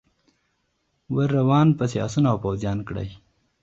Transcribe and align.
ور 1.13 1.29
روان 1.37 1.67
پسي 1.77 1.97
آسونه 2.05 2.27
او 2.33 2.37
پوځیان 2.45 2.79
کړی 2.89 3.09